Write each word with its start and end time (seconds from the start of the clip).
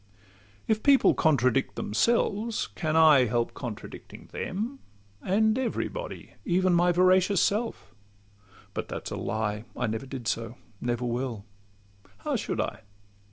If 0.67 0.81
people 0.81 1.13
contradict 1.13 1.75
themselves, 1.75 2.69
can 2.73 2.95
I 2.95 3.25
Help 3.25 3.53
contradicting 3.53 4.29
them, 4.31 4.79
and 5.21 5.59
every 5.59 5.89
body, 5.89 6.33
Even 6.43 6.73
my 6.73 6.91
veracious 6.91 7.39
self?—But 7.39 8.87
that 8.87 9.09
's 9.09 9.11
a 9.11 9.15
lie: 9.17 9.65
I 9.77 9.85
never 9.85 10.07
did 10.07 10.27
so, 10.27 10.57
never 10.81 11.05
will—how 11.05 12.35
should 12.35 12.59
I? 12.59 12.79